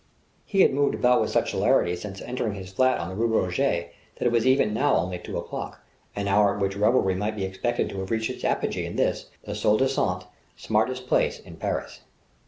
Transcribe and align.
He 0.45 0.61
had 0.61 0.73
moved 0.73 0.95
about 0.95 1.21
with 1.21 1.29
such 1.29 1.51
celerity 1.51 1.95
since 1.95 2.21
entering 2.23 2.55
his 2.55 2.73
flat 2.73 2.97
on 2.99 3.09
the 3.09 3.13
rue 3.15 3.27
Roget 3.27 3.93
that 4.15 4.25
it 4.25 4.31
was 4.31 4.47
even 4.47 4.73
now 4.73 4.95
only 4.95 5.19
two 5.19 5.37
o'clock; 5.37 5.81
an 6.15 6.27
hour 6.27 6.55
at 6.55 6.59
which 6.59 6.75
revelry 6.75 7.13
might 7.13 7.35
be 7.35 7.45
expected 7.45 7.87
to 7.89 7.99
have 7.99 8.09
reached 8.09 8.31
its 8.31 8.43
apogee 8.43 8.87
in 8.87 8.95
this, 8.95 9.29
the 9.43 9.53
soi 9.53 9.77
disant 9.77 10.23
"smartest" 10.57 11.05
place 11.05 11.37
in 11.37 11.55
Paris. 11.55 11.99